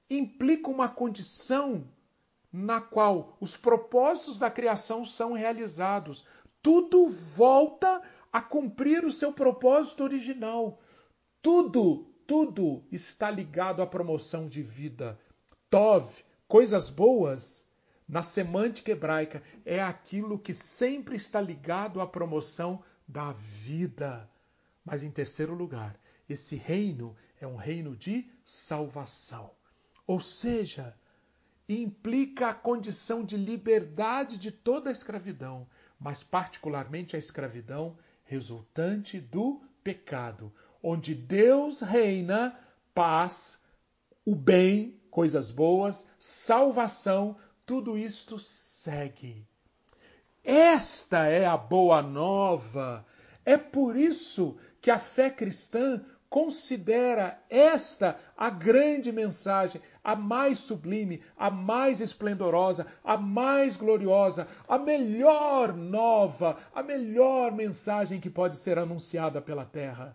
implica 0.09 0.69
uma 0.69 0.87
condição 0.87 1.85
na 2.51 2.79
qual 2.79 3.35
os 3.41 3.57
propósitos 3.57 4.39
da 4.39 4.49
criação 4.49 5.05
são 5.05 5.33
realizados. 5.33 6.25
Tudo 6.61 7.07
volta 7.07 8.01
a 8.31 8.41
cumprir 8.41 9.03
o 9.03 9.11
seu 9.11 9.33
propósito 9.33 10.03
original. 10.03 10.79
Tudo, 11.41 12.05
tudo 12.25 12.85
está 12.89 13.29
ligado 13.29 13.81
à 13.81 13.85
promoção 13.85 14.47
de 14.47 14.63
vida. 14.63 15.19
Tov, 15.75 16.23
coisas 16.47 16.89
boas, 16.89 17.69
na 18.07 18.23
semântica 18.23 18.93
hebraica, 18.93 19.43
é 19.65 19.83
aquilo 19.83 20.39
que 20.39 20.53
sempre 20.53 21.17
está 21.17 21.41
ligado 21.41 21.99
à 21.99 22.07
promoção 22.07 22.81
da 23.05 23.33
vida. 23.33 24.31
Mas 24.85 25.03
em 25.03 25.11
terceiro 25.11 25.53
lugar, 25.53 25.99
esse 26.29 26.55
reino 26.55 27.13
é 27.41 27.45
um 27.45 27.57
reino 27.57 27.93
de 27.93 28.25
salvação. 28.45 29.51
Ou 30.07 30.17
seja, 30.17 30.95
implica 31.67 32.51
a 32.51 32.53
condição 32.53 33.21
de 33.21 33.35
liberdade 33.35 34.37
de 34.37 34.53
toda 34.53 34.87
a 34.89 34.93
escravidão, 34.93 35.67
mas 35.99 36.23
particularmente 36.23 37.17
a 37.17 37.19
escravidão 37.19 37.97
resultante 38.23 39.19
do 39.19 39.61
pecado, 39.83 40.53
onde 40.81 41.13
Deus 41.13 41.81
reina 41.81 42.57
paz, 42.93 43.61
o 44.25 44.33
bem, 44.33 45.01
coisas 45.15 45.49
boas, 45.49 46.09
salvação, 46.19 47.37
tudo 47.65 47.97
isto 47.97 48.37
segue. 48.37 49.47
Esta 50.43 51.25
é 51.27 51.45
a 51.45 51.55
boa 51.55 52.01
nova. 52.01 53.05
É 53.45 53.55
por 53.55 53.95
isso 53.95 54.57
que 54.81 54.91
a 54.91 54.99
fé 54.99 55.29
cristã 55.29 56.03
considera 56.29 57.41
esta 57.49 58.19
a 58.35 58.49
grande 58.49 59.09
mensagem, 59.13 59.81
a 60.03 60.17
mais 60.17 60.59
sublime, 60.59 61.23
a 61.37 61.49
mais 61.49 62.01
esplendorosa, 62.01 62.85
a 63.01 63.15
mais 63.15 63.77
gloriosa, 63.77 64.49
a 64.67 64.77
melhor 64.77 65.73
nova, 65.73 66.57
a 66.73 66.83
melhor 66.83 67.53
mensagem 67.53 68.19
que 68.19 68.29
pode 68.29 68.57
ser 68.57 68.77
anunciada 68.77 69.41
pela 69.41 69.63
terra. 69.63 70.13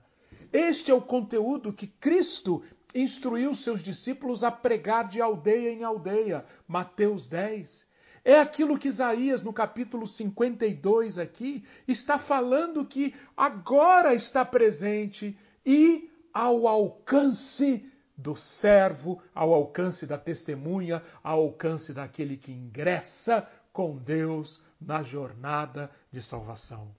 Este 0.52 0.90
é 0.90 0.95
o 0.95 1.00
conteúdo 1.00 1.73
que 1.73 1.87
Cristo 1.87 2.62
instruiu 2.95 3.55
seus 3.55 3.83
discípulos 3.83 4.43
a 4.45 4.51
pregar 4.51 5.09
de 5.09 5.21
aldeia 5.21 5.71
em 5.71 5.85
aldeia. 5.85 6.45
Mateus 6.67 7.29
10. 7.29 7.89
É 8.25 8.39
aquilo 8.39 8.79
que 8.79 8.89
Isaías, 8.89 9.43
no 9.43 9.53
capítulo 9.53 10.07
52 10.07 11.19
aqui, 11.19 11.65
está 11.89 12.19
falando 12.19 12.85
que 12.85 13.15
agora 13.37 14.15
está 14.15 14.45
presente 14.45 15.39
e 15.65 16.11
ao 16.33 16.69
alcance 16.69 17.91
do 18.17 18.37
servo, 18.37 19.23
ao 19.35 19.55
alcance 19.55 20.07
da 20.07 20.19
testemunha, 20.19 21.03
ao 21.23 21.41
alcance 21.41 21.95
daquele 21.95 22.37
que 22.37 22.53
ingressa 22.53 23.49
com 23.73 23.97
Deus 23.97 24.63
na 24.79 25.03
jornada 25.03 25.91
de 26.11 26.21
salvação. 26.21 26.95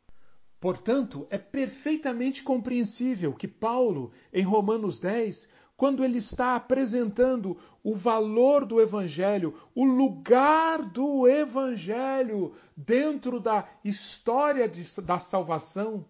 Portanto, 0.59 1.27
é 1.29 1.37
perfeitamente 1.37 2.43
compreensível 2.43 3.33
que 3.33 3.47
Paulo, 3.47 4.11
em 4.31 4.43
Romanos 4.43 4.99
10, 4.99 5.49
quando 5.81 6.05
ele 6.05 6.19
está 6.19 6.55
apresentando 6.55 7.57
o 7.83 7.95
valor 7.95 8.67
do 8.67 8.79
Evangelho, 8.79 9.59
o 9.73 9.83
lugar 9.83 10.85
do 10.85 11.27
Evangelho 11.27 12.53
dentro 12.77 13.39
da 13.39 13.67
história 13.83 14.69
de, 14.69 14.83
da 15.01 15.17
salvação, 15.17 16.05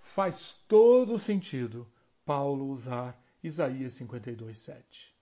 faz 0.00 0.58
todo 0.66 1.16
sentido 1.16 1.86
Paulo 2.24 2.66
usar 2.66 3.16
Isaías 3.40 3.92
52, 3.92 4.58
7. 4.58 5.14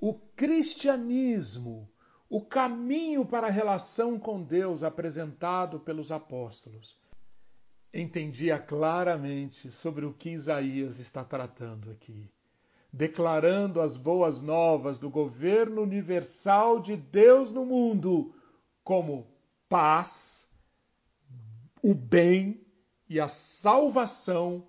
O 0.00 0.12
cristianismo, 0.34 1.88
o 2.28 2.40
caminho 2.40 3.24
para 3.24 3.46
a 3.46 3.50
relação 3.50 4.18
com 4.18 4.42
Deus 4.42 4.82
apresentado 4.82 5.78
pelos 5.78 6.10
apóstolos, 6.10 6.98
entendia 7.94 8.58
claramente 8.58 9.70
sobre 9.70 10.04
o 10.04 10.12
que 10.12 10.30
Isaías 10.30 10.98
está 10.98 11.22
tratando 11.22 11.88
aqui, 11.92 12.28
declarando 12.92 13.80
as 13.80 13.96
boas 13.96 14.42
novas 14.42 14.98
do 14.98 15.08
governo 15.08 15.82
universal 15.82 16.80
de 16.80 16.96
Deus 16.96 17.52
no 17.52 17.64
mundo 17.64 18.34
como 18.82 19.28
paz, 19.68 20.48
o 21.82 21.94
bem 21.94 22.60
e 23.08 23.20
a 23.20 23.28
salvação 23.28 24.66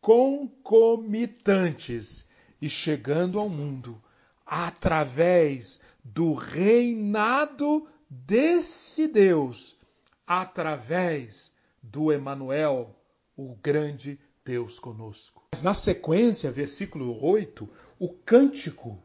concomitantes 0.00 2.28
e 2.60 2.68
chegando 2.68 3.38
ao 3.38 3.48
mundo 3.48 4.02
através 4.44 5.80
do 6.04 6.34
reinado 6.34 7.88
desse 8.10 9.06
Deus, 9.08 9.78
através 10.26 11.54
do 11.82 12.12
Emanuel, 12.12 12.94
o 13.36 13.54
grande 13.54 14.18
Deus 14.44 14.78
conosco. 14.78 15.42
Mas 15.52 15.62
na 15.62 15.74
sequência, 15.74 16.50
versículo 16.50 17.24
8, 17.24 17.68
o 17.98 18.08
cântico 18.08 18.98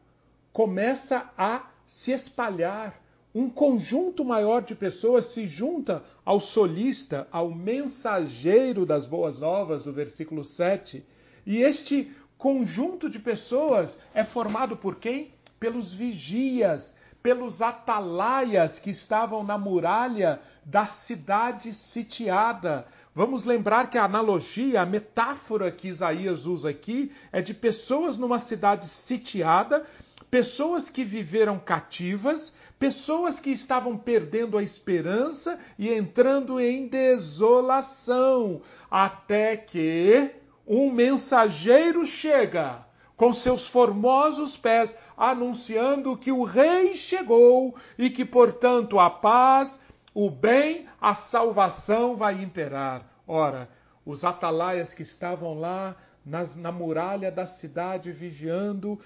começa 0.52 1.30
a 1.36 1.70
se 1.86 2.10
espalhar. 2.10 3.00
Um 3.34 3.48
conjunto 3.48 4.24
maior 4.24 4.62
de 4.62 4.74
pessoas 4.74 5.26
se 5.26 5.46
junta 5.46 6.02
ao 6.24 6.40
solista, 6.40 7.28
ao 7.30 7.54
mensageiro 7.54 8.84
das 8.84 9.06
boas 9.06 9.38
novas, 9.38 9.84
do 9.84 9.92
versículo 9.92 10.42
7. 10.42 11.04
E 11.46 11.58
este 11.58 12.12
conjunto 12.36 13.08
de 13.08 13.18
pessoas 13.18 14.00
é 14.12 14.24
formado 14.24 14.76
por 14.76 14.96
quem? 14.96 15.32
Pelos 15.60 15.92
vigias, 15.92 16.96
pelos 17.28 17.60
atalaias 17.60 18.78
que 18.78 18.88
estavam 18.88 19.44
na 19.44 19.58
muralha 19.58 20.40
da 20.64 20.86
cidade 20.86 21.74
sitiada. 21.74 22.86
Vamos 23.14 23.44
lembrar 23.44 23.90
que 23.90 23.98
a 23.98 24.04
analogia, 24.04 24.80
a 24.80 24.86
metáfora 24.86 25.70
que 25.70 25.88
Isaías 25.88 26.46
usa 26.46 26.70
aqui 26.70 27.12
é 27.30 27.42
de 27.42 27.52
pessoas 27.52 28.16
numa 28.16 28.38
cidade 28.38 28.86
sitiada, 28.86 29.84
pessoas 30.30 30.88
que 30.88 31.04
viveram 31.04 31.58
cativas, 31.58 32.54
pessoas 32.78 33.38
que 33.38 33.50
estavam 33.50 33.94
perdendo 33.94 34.56
a 34.56 34.62
esperança 34.62 35.58
e 35.78 35.92
entrando 35.92 36.58
em 36.58 36.88
desolação, 36.88 38.62
até 38.90 39.54
que 39.54 40.30
um 40.66 40.90
mensageiro 40.90 42.06
chega 42.06 42.87
com 43.18 43.32
seus 43.32 43.68
formosos 43.68 44.56
pés, 44.56 44.96
anunciando 45.16 46.16
que 46.16 46.30
o 46.30 46.44
rei 46.44 46.94
chegou 46.94 47.74
e 47.98 48.08
que, 48.08 48.24
portanto, 48.24 49.00
a 49.00 49.10
paz, 49.10 49.82
o 50.14 50.30
bem, 50.30 50.86
a 51.00 51.12
salvação 51.14 52.14
vai 52.14 52.40
imperar. 52.40 53.04
Ora, 53.26 53.68
os 54.06 54.24
atalaias 54.24 54.94
que 54.94 55.02
estavam 55.02 55.58
lá 55.58 55.96
nas, 56.24 56.54
na 56.54 56.70
muralha 56.70 57.30
da 57.32 57.44
cidade 57.44 58.12
vigiando, 58.12 59.00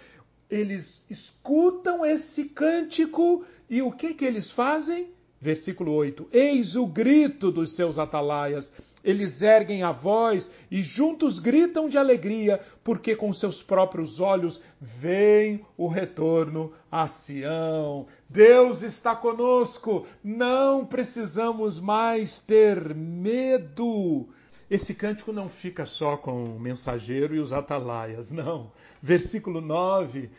eles 0.50 1.06
escutam 1.08 2.04
esse 2.04 2.44
cântico 2.50 3.46
e 3.68 3.80
o 3.80 3.90
que 3.90 4.12
que 4.12 4.26
eles 4.26 4.50
fazem? 4.50 5.10
Versículo 5.42 5.92
8: 5.94 6.28
Eis 6.30 6.76
o 6.76 6.86
grito 6.86 7.50
dos 7.50 7.72
seus 7.72 7.98
atalaias. 7.98 8.72
Eles 9.02 9.42
erguem 9.42 9.82
a 9.82 9.90
voz 9.90 10.52
e 10.70 10.84
juntos 10.84 11.40
gritam 11.40 11.88
de 11.88 11.98
alegria, 11.98 12.60
porque 12.84 13.16
com 13.16 13.32
seus 13.32 13.60
próprios 13.60 14.20
olhos 14.20 14.62
veem 14.80 15.66
o 15.76 15.88
retorno 15.88 16.72
a 16.88 17.08
Sião. 17.08 18.06
Deus 18.28 18.84
está 18.84 19.16
conosco, 19.16 20.06
não 20.22 20.86
precisamos 20.86 21.80
mais 21.80 22.40
ter 22.40 22.94
medo. 22.94 24.28
Esse 24.70 24.94
cântico 24.94 25.32
não 25.32 25.48
fica 25.48 25.84
só 25.84 26.16
com 26.16 26.44
o 26.44 26.60
mensageiro 26.60 27.34
e 27.34 27.40
os 27.40 27.52
atalaias, 27.52 28.32
não. 28.32 28.72
Versículo 29.02 29.60
9, 29.60 30.30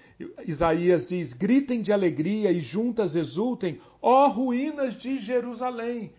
Isaías 0.45 1.05
diz: 1.05 1.33
Gritem 1.33 1.81
de 1.81 1.91
alegria 1.91 2.51
e 2.51 2.59
juntas 2.59 3.15
exultem, 3.15 3.79
ó 4.01 4.27
ruínas 4.27 4.95
de 4.95 5.19
Jerusalém. 5.19 6.11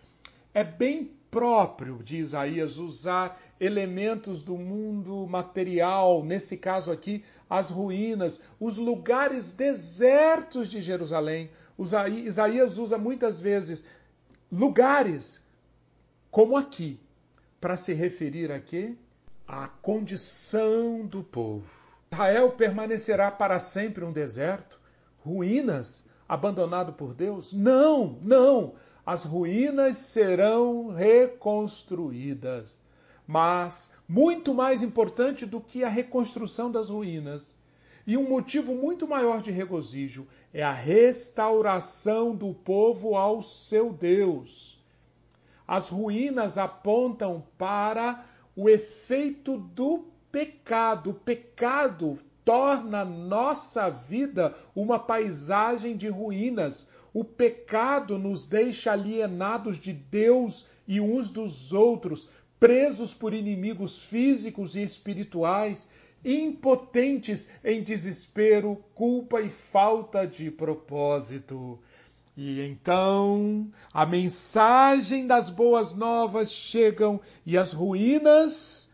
É 0.53 0.63
bem 0.63 1.11
próprio 1.29 2.01
de 2.01 2.15
Isaías 2.15 2.77
usar 2.77 3.37
elementos 3.59 4.41
do 4.41 4.55
mundo 4.55 5.27
material, 5.27 6.23
nesse 6.23 6.55
caso 6.55 6.91
aqui, 6.91 7.25
as 7.49 7.69
ruínas, 7.69 8.39
os 8.57 8.77
lugares 8.77 9.51
desertos 9.51 10.69
de 10.69 10.81
Jerusalém. 10.81 11.49
Isaías 12.23 12.77
usa 12.77 12.97
muitas 12.97 13.41
vezes 13.41 13.85
lugares 14.49 15.43
como 16.31 16.55
aqui, 16.55 16.99
para 17.65 17.77
se 17.77 17.93
referir 17.93 18.51
a 18.51 18.59
quê? 18.59 18.93
À 19.47 19.67
condição 19.67 21.03
do 21.03 21.23
povo. 21.23 21.67
Israel 22.13 22.51
permanecerá 22.51 23.31
para 23.31 23.57
sempre 23.57 24.05
um 24.05 24.11
deserto? 24.11 24.79
Ruínas? 25.17 26.05
Abandonado 26.29 26.93
por 26.93 27.15
Deus? 27.15 27.53
Não, 27.53 28.19
não! 28.21 28.75
As 29.03 29.25
ruínas 29.25 29.97
serão 29.97 30.89
reconstruídas. 30.89 32.79
Mas, 33.25 33.93
muito 34.07 34.53
mais 34.53 34.83
importante 34.83 35.43
do 35.43 35.59
que 35.59 35.83
a 35.83 35.89
reconstrução 35.89 36.69
das 36.69 36.91
ruínas, 36.91 37.57
e 38.05 38.15
um 38.15 38.29
motivo 38.29 38.75
muito 38.75 39.07
maior 39.07 39.41
de 39.41 39.49
regozijo, 39.49 40.27
é 40.53 40.61
a 40.61 40.71
restauração 40.71 42.35
do 42.35 42.53
povo 42.53 43.15
ao 43.15 43.41
seu 43.41 43.91
Deus. 43.91 44.74
As 45.67 45.89
ruínas 45.89 46.57
apontam 46.57 47.43
para 47.57 48.25
o 48.55 48.69
efeito 48.69 49.57
do 49.57 50.05
pecado. 50.31 51.09
O 51.11 51.13
pecado 51.13 52.17
torna 52.43 53.03
nossa 53.03 53.89
vida 53.89 54.55
uma 54.75 54.99
paisagem 54.99 55.97
de 55.97 56.07
ruínas. 56.07 56.87
O 57.13 57.23
pecado 57.23 58.19
nos 58.19 58.45
deixa 58.45 58.91
alienados 58.91 59.79
de 59.79 59.93
Deus 59.93 60.67
e 60.87 61.01
uns 61.01 61.31
dos 61.31 61.73
outros, 61.73 62.29
presos 62.59 63.13
por 63.13 63.33
inimigos 63.33 64.05
físicos 64.05 64.75
e 64.75 64.83
espirituais, 64.83 65.89
impotentes 66.23 67.47
em 67.63 67.81
desespero, 67.81 68.83
culpa 68.93 69.41
e 69.41 69.49
falta 69.49 70.25
de 70.27 70.51
propósito. 70.51 71.79
E 72.37 72.59
então 72.61 73.71
a 73.93 74.05
mensagem 74.05 75.25
das 75.25 75.49
boas 75.49 75.95
novas 75.95 76.51
chegam 76.51 77.21
e 77.45 77.57
as 77.57 77.71
ruínas 77.71 78.91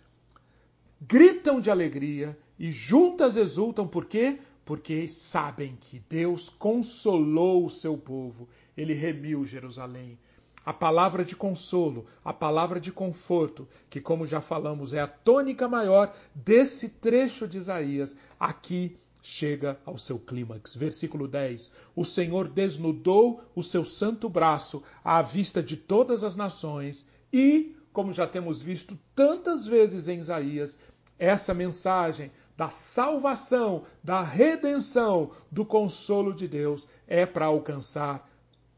gritam 1.01 1.59
de 1.59 1.71
alegria 1.71 2.37
e 2.59 2.71
juntas 2.71 3.37
exultam 3.37 3.87
por 3.87 4.05
quê? 4.05 4.39
Porque 4.63 5.07
sabem 5.07 5.75
que 5.79 6.03
Deus 6.07 6.49
consolou 6.49 7.65
o 7.65 7.69
seu 7.69 7.97
povo, 7.97 8.47
ele 8.77 8.93
remiu 8.93 9.43
Jerusalém. 9.43 10.19
A 10.63 10.71
palavra 10.71 11.25
de 11.25 11.35
consolo, 11.35 12.05
a 12.23 12.31
palavra 12.31 12.79
de 12.79 12.91
conforto, 12.91 13.67
que, 13.89 13.99
como 13.99 14.27
já 14.27 14.39
falamos, 14.39 14.93
é 14.93 14.99
a 15.01 15.07
tônica 15.07 15.67
maior 15.67 16.15
desse 16.35 16.87
trecho 16.89 17.47
de 17.47 17.57
Isaías, 17.57 18.15
aqui 18.39 18.95
chega 19.21 19.79
ao 19.85 19.97
seu 19.97 20.17
clímax. 20.17 20.75
Versículo 20.75 21.27
10: 21.27 21.71
O 21.95 22.03
Senhor 22.03 22.47
desnudou 22.47 23.43
o 23.55 23.61
seu 23.61 23.85
santo 23.85 24.29
braço 24.29 24.83
à 25.03 25.21
vista 25.21 25.61
de 25.61 25.77
todas 25.77 26.23
as 26.23 26.35
nações 26.35 27.07
e, 27.31 27.75
como 27.93 28.13
já 28.13 28.25
temos 28.27 28.61
visto 28.61 28.97
tantas 29.15 29.65
vezes 29.67 30.07
em 30.07 30.19
Isaías, 30.19 30.79
essa 31.19 31.53
mensagem 31.53 32.31
da 32.57 32.69
salvação, 32.69 33.83
da 34.03 34.21
redenção, 34.21 35.31
do 35.51 35.65
consolo 35.65 36.33
de 36.33 36.47
Deus 36.47 36.87
é 37.07 37.25
para 37.25 37.45
alcançar 37.45 38.29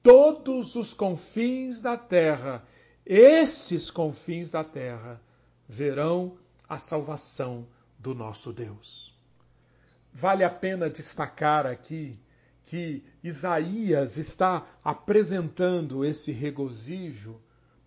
todos 0.01 0.75
os 0.75 0.93
confins 0.93 1.82
da 1.82 1.97
terra. 1.97 2.65
Esses 3.06 3.89
confins 3.89 4.51
da 4.51 4.63
terra 4.63 5.21
verão 5.67 6.38
a 6.67 6.77
salvação 6.77 7.67
do 7.97 8.13
nosso 8.13 8.51
Deus. 8.51 9.12
Vale 10.13 10.43
a 10.43 10.49
pena 10.49 10.89
destacar 10.89 11.65
aqui 11.65 12.19
que 12.63 13.04
Isaías 13.23 14.17
está 14.17 14.65
apresentando 14.84 16.06
esse 16.06 16.32
regozijo 16.32 17.41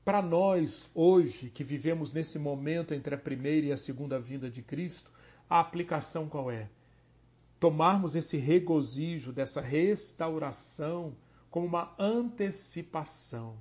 para 0.04 0.20
nós 0.20 0.90
hoje 0.94 1.50
que 1.50 1.64
vivemos 1.64 2.12
nesse 2.12 2.38
momento 2.38 2.92
entre 2.92 3.14
a 3.14 3.18
primeira 3.18 3.68
e 3.68 3.72
a 3.72 3.76
segunda 3.76 4.18
vinda 4.18 4.50
de 4.50 4.62
Cristo. 4.62 5.10
A 5.48 5.60
aplicação 5.60 6.28
qual 6.28 6.50
é? 6.50 6.68
Tomarmos 7.58 8.14
esse 8.14 8.36
regozijo 8.36 9.32
dessa 9.32 9.60
restauração 9.60 11.16
como 11.50 11.66
uma 11.66 11.94
antecipação. 11.98 13.56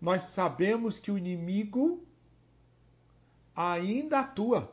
Nós 0.00 0.22
sabemos 0.22 1.00
que 1.00 1.10
o 1.10 1.18
inimigo 1.18 2.06
ainda 3.56 4.20
atua. 4.20 4.72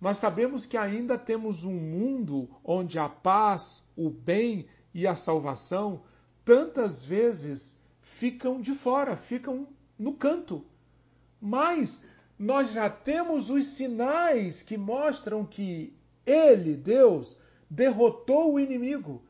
Nós 0.00 0.18
sabemos 0.18 0.66
que 0.66 0.76
ainda 0.76 1.16
temos 1.16 1.64
um 1.64 1.74
mundo 1.74 2.48
onde 2.62 2.98
a 2.98 3.08
paz, 3.08 3.84
o 3.96 4.10
bem 4.10 4.66
e 4.92 5.06
a 5.06 5.14
salvação 5.14 6.02
tantas 6.44 7.04
vezes 7.04 7.80
ficam 8.02 8.60
de 8.60 8.72
fora, 8.72 9.16
ficam 9.16 9.66
no 9.98 10.14
canto. 10.14 10.64
Mas 11.40 12.04
nós 12.38 12.72
já 12.72 12.90
temos 12.90 13.48
os 13.48 13.64
sinais 13.64 14.62
que 14.62 14.76
mostram 14.76 15.44
que 15.44 15.96
Ele, 16.26 16.76
Deus, 16.76 17.36
derrotou 17.70 18.54
o 18.54 18.60
inimigo 18.60 19.22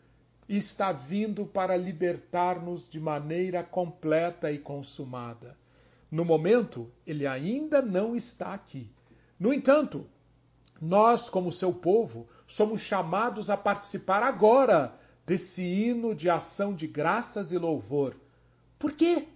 e 0.49 0.57
está 0.57 0.93
vindo 0.93 1.47
para 1.47 1.77
libertar-nos 1.77 2.89
de 2.89 3.01
maneira 3.01 3.63
completa 3.63 4.51
e 4.51 4.59
consumada. 4.59 5.57
No 6.11 6.25
momento, 6.25 6.91
ele 7.07 7.27
ainda 7.27 7.83
não 7.83 8.15
está 8.15 8.55
aqui. 8.55 8.91
No 9.39 9.53
entanto, 9.53 10.07
nós, 10.85 11.31
como 11.31 11.51
seu 11.51 11.73
povo, 11.73 12.29
somos 12.47 12.83
chamados 12.83 13.49
a 13.49 13.57
participar 13.57 14.23
agora 14.23 14.95
desse 15.25 15.63
hino 15.63 16.15
de 16.15 16.29
ação 16.29 16.75
de 16.75 16.87
graças 16.87 17.53
e 17.53 17.59
louvor. 17.59 18.15
Por 18.79 18.93
quê? 18.93 19.27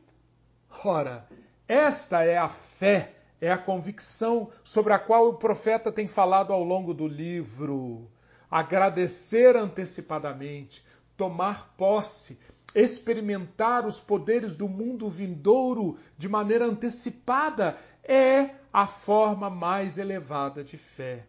Ora, 0.85 1.27
esta 1.67 2.23
é 2.23 2.37
a 2.37 2.49
fé, 2.49 3.15
é 3.41 3.51
a 3.51 3.57
convicção 3.57 4.51
sobre 4.63 4.93
a 4.93 4.99
qual 4.99 5.29
o 5.29 5.35
profeta 5.35 5.91
tem 5.91 6.07
falado 6.07 6.53
ao 6.53 6.63
longo 6.63 6.93
do 6.93 7.07
livro. 7.07 8.11
Agradecer 8.51 9.57
antecipadamente, 9.57 10.85
tomar 11.17 11.75
posse, 11.79 12.39
experimentar 12.75 13.87
os 13.87 13.99
poderes 13.99 14.55
do 14.55 14.69
mundo 14.69 15.09
vindouro 15.09 15.99
de 16.19 16.29
maneira 16.29 16.67
antecipada 16.67 17.79
é 18.05 18.51
a 18.73 18.87
forma 18.87 19.49
mais 19.49 19.97
elevada 19.97 20.63
de 20.63 20.77
fé. 20.77 21.27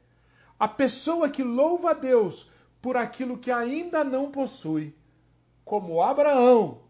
A 0.60 0.68
pessoa 0.68 1.30
que 1.30 1.42
louva 1.42 1.92
a 1.92 1.94
Deus 1.94 2.50
por 2.82 2.98
aquilo 2.98 3.38
que 3.38 3.50
ainda 3.50 4.04
não 4.04 4.30
possui, 4.30 4.94
como 5.64 6.02
Abraão, 6.02 6.82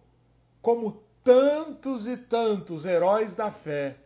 como 0.59 1.03
tantos 1.23 2.07
e 2.07 2.17
tantos 2.17 2.83
heróis 2.83 3.35
da 3.35 3.51
fé, 3.51 3.97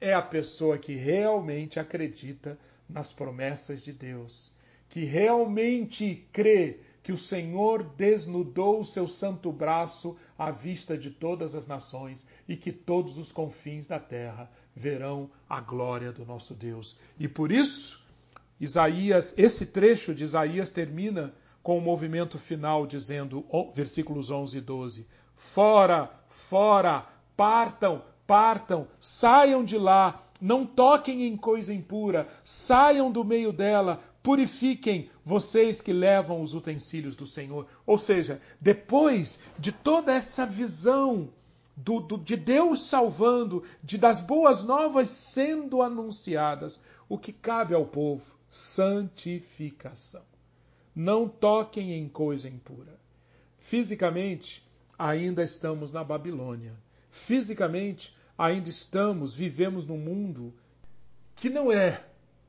é 0.00 0.14
a 0.14 0.22
pessoa 0.22 0.78
que 0.78 0.94
realmente 0.94 1.78
acredita 1.78 2.58
nas 2.88 3.12
promessas 3.12 3.82
de 3.82 3.92
Deus, 3.92 4.54
que 4.88 5.04
realmente 5.04 6.26
crê 6.32 6.80
que 7.02 7.12
o 7.12 7.18
Senhor 7.18 7.82
desnudou 7.82 8.80
o 8.80 8.84
seu 8.84 9.06
santo 9.06 9.52
braço 9.52 10.16
à 10.38 10.50
vista 10.50 10.96
de 10.96 11.10
todas 11.10 11.54
as 11.54 11.66
nações 11.66 12.26
e 12.48 12.56
que 12.56 12.72
todos 12.72 13.18
os 13.18 13.30
confins 13.30 13.86
da 13.86 14.00
terra 14.00 14.50
verão 14.74 15.30
a 15.48 15.60
glória 15.60 16.10
do 16.12 16.24
nosso 16.24 16.54
Deus. 16.54 16.98
E 17.18 17.28
por 17.28 17.52
isso, 17.52 18.05
Isaías, 18.60 19.34
esse 19.36 19.66
trecho 19.66 20.14
de 20.14 20.24
Isaías 20.24 20.70
termina 20.70 21.34
com 21.62 21.76
o 21.76 21.80
movimento 21.80 22.38
final 22.38 22.86
dizendo, 22.86 23.44
versículos 23.74 24.30
11 24.30 24.58
e 24.58 24.60
12: 24.60 25.06
Fora, 25.34 26.10
fora, 26.28 27.06
partam, 27.36 28.02
partam, 28.26 28.88
saiam 28.98 29.64
de 29.64 29.76
lá, 29.76 30.22
não 30.40 30.64
toquem 30.64 31.26
em 31.26 31.36
coisa 31.36 31.74
impura, 31.74 32.28
saiam 32.44 33.10
do 33.10 33.24
meio 33.24 33.52
dela, 33.52 34.00
purifiquem 34.22 35.10
vocês 35.24 35.80
que 35.80 35.92
levam 35.92 36.40
os 36.40 36.54
utensílios 36.54 37.14
do 37.14 37.26
Senhor. 37.26 37.66
Ou 37.84 37.98
seja, 37.98 38.40
depois 38.60 39.40
de 39.58 39.70
toda 39.72 40.12
essa 40.14 40.46
visão 40.46 41.28
do, 41.76 42.00
do, 42.00 42.16
de 42.16 42.36
Deus 42.36 42.82
salvando, 42.82 43.62
de 43.82 43.98
das 43.98 44.20
boas 44.20 44.64
novas 44.64 45.10
sendo 45.10 45.82
anunciadas, 45.82 46.82
o 47.08 47.18
que 47.18 47.32
cabe 47.32 47.74
ao 47.74 47.84
povo? 47.84 48.35
Santificação. 48.48 50.24
Não 50.94 51.28
toquem 51.28 51.92
em 51.92 52.08
coisa 52.08 52.48
impura. 52.48 52.98
Fisicamente, 53.58 54.66
ainda 54.98 55.42
estamos 55.42 55.92
na 55.92 56.02
Babilônia. 56.02 56.74
Fisicamente, 57.10 58.16
ainda 58.36 58.68
estamos, 58.68 59.34
vivemos 59.34 59.86
num 59.86 59.98
mundo 59.98 60.54
que 61.34 61.50
não 61.50 61.70
é 61.70 62.04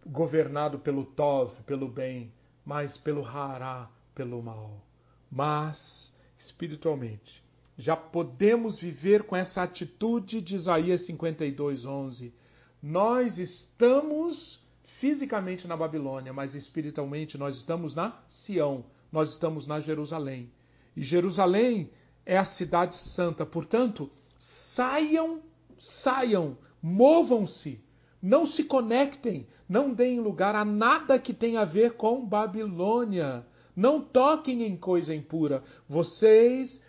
governado 0.06 0.80
pelo 0.80 1.04
Tov, 1.06 1.62
pelo 1.64 1.88
bem, 1.88 2.32
mas 2.64 2.98
pelo 2.98 3.26
Hará, 3.26 3.90
pelo 4.16 4.42
mal. 4.42 4.82
Mas, 5.30 6.16
espiritualmente, 6.38 7.44
já 7.78 7.96
podemos 7.96 8.80
viver 8.80 9.24
com 9.24 9.36
essa 9.36 9.64
atitude 9.64 10.42
de 10.42 10.56
Isaías 10.56 11.02
52, 11.02 11.86
11. 11.86 12.34
Nós 12.82 13.38
estamos 13.38 14.66
fisicamente 15.00 15.68
na 15.68 15.78
Babilônia, 15.78 16.34
mas 16.34 16.56
espiritualmente 16.56 17.38
nós 17.38 17.58
estamos 17.58 17.94
na 17.94 18.20
Sião, 18.28 18.86
nós 19.12 19.32
estamos 19.32 19.66
na 19.68 19.80
Jerusalém. 19.80 20.52
E 20.96 21.04
Jerusalém 21.04 21.90
é 22.26 22.38
a 22.38 22.44
cidade 22.44 22.96
santa, 22.96 23.46
portanto, 23.46 24.10
saiam, 24.38 25.42
saiam, 25.78 26.58
movam-se 26.82 27.82
não 28.22 28.46
se 28.46 28.64
conectem, 28.64 29.48
não 29.70 29.94
deem 29.94 30.20
lugar 30.20 30.56
a 30.56 30.66
nada 30.66 31.20
que 31.20 31.34
tenha 31.34 31.62
a 31.62 31.66
ver 31.66 31.94
com 31.94 32.26
Babilônia. 32.26 33.46
Não 33.76 34.02
toquem 34.02 34.64
em 34.64 34.76
coisa 34.76 35.14
impura. 35.14 35.64
Vocês 35.88 36.84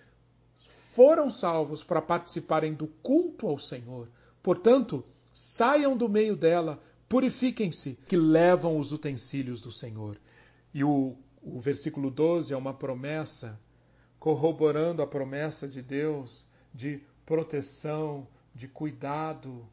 foram 0.56 1.28
salvos 1.28 1.84
para 1.84 2.00
participarem 2.00 2.72
do 2.72 2.86
culto 2.86 3.46
ao 3.46 3.58
Senhor. 3.58 4.08
Portanto, 4.42 5.04
saiam 5.32 5.96
do 5.96 6.08
meio 6.08 6.34
dela, 6.34 6.80
purifiquem-se, 7.08 7.98
que 8.06 8.16
levam 8.16 8.78
os 8.78 8.92
utensílios 8.92 9.60
do 9.60 9.70
Senhor. 9.70 10.20
E 10.74 10.84
o, 10.84 11.16
o 11.42 11.60
versículo 11.60 12.10
12 12.10 12.52
é 12.52 12.56
uma 12.56 12.74
promessa, 12.74 13.58
corroborando 14.18 15.02
a 15.02 15.06
promessa 15.06 15.66
de 15.66 15.80
Deus 15.80 16.46
de 16.74 17.00
proteção, 17.24 18.26
de 18.54 18.68
cuidado, 18.68 19.68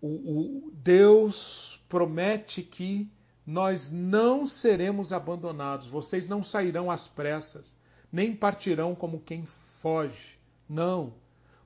o, 0.00 0.08
o 0.08 0.70
Deus 0.74 1.80
promete 1.88 2.62
que 2.62 3.10
nós 3.46 3.90
não 3.90 4.46
seremos 4.46 5.12
abandonados, 5.12 5.86
vocês 5.86 6.28
não 6.28 6.42
sairão 6.42 6.90
às 6.90 7.08
pressas, 7.08 7.80
nem 8.12 8.34
partirão 8.34 8.94
como 8.94 9.20
quem 9.20 9.46
foge. 9.46 10.38
Não, 10.68 11.14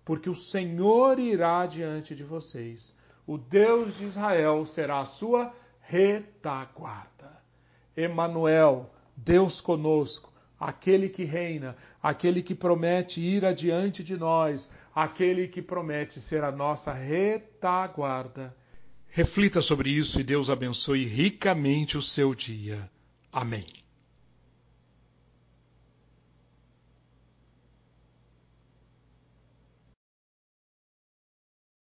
porque 0.05 0.31
o 0.31 0.35
Senhor 0.35 1.19
irá 1.19 1.67
diante 1.67 2.15
de 2.15 2.23
vocês. 2.23 2.95
O 3.29 3.37
Deus 3.37 3.99
de 3.99 4.07
Israel 4.07 4.65
será 4.65 5.01
a 5.01 5.05
sua 5.05 5.55
retaguarda. 5.83 7.43
Emanuel, 7.95 8.91
Deus 9.15 9.61
conosco, 9.61 10.33
aquele 10.59 11.11
que 11.11 11.25
reina, 11.25 11.77
aquele 12.03 12.43
que 12.43 12.55
promete 12.55 13.21
ir 13.21 13.45
adiante 13.45 14.03
de 14.03 14.17
nós, 14.17 14.73
aquele 14.95 15.47
que 15.47 15.61
promete 15.61 16.23
ser 16.23 16.43
a 16.43 16.51
nossa 16.51 16.91
retaguarda. 16.95 18.57
Reflita 19.09 19.61
sobre 19.61 19.91
isso 19.91 20.19
e 20.19 20.25
Deus 20.25 20.49
abençoe 20.49 21.05
ricamente 21.05 21.99
o 21.99 22.03
seu 22.03 22.35
dia. 22.35 22.91
Amém. 23.31 23.67